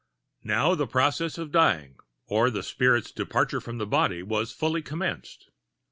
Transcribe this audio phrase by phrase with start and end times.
[0.43, 5.51] Now the process of dying, or the spirit's departure from the body, was fully commenced.